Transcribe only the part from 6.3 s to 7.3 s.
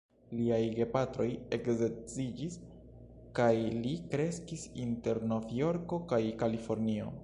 Kalifornio.